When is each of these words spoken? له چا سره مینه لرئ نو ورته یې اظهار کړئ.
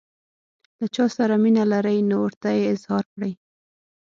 له 0.79 0.85
چا 0.95 1.05
سره 1.17 1.35
مینه 1.43 1.63
لرئ 1.71 1.99
نو 2.09 2.15
ورته 2.23 2.47
یې 2.57 2.69
اظهار 2.73 3.03
کړئ. 3.13 3.33